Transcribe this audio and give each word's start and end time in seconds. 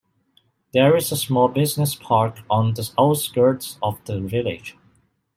There 0.73 0.97
is 0.97 1.11
a 1.11 1.15
small 1.15 1.47
business 1.47 1.93
park 1.93 2.39
on 2.49 2.73
the 2.73 2.89
outskirts 2.97 3.77
of 3.83 4.03
the 4.05 4.19
village. 4.19 4.75